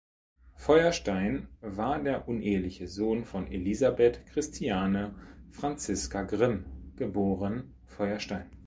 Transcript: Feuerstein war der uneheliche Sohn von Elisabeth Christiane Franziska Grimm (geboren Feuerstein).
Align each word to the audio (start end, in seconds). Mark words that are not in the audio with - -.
Feuerstein 0.55 1.47
war 1.59 1.99
der 2.01 2.27
uneheliche 2.27 2.87
Sohn 2.87 3.23
von 3.23 3.45
Elisabeth 3.51 4.25
Christiane 4.25 5.13
Franziska 5.51 6.23
Grimm 6.23 6.65
(geboren 6.95 7.75
Feuerstein). 7.85 8.49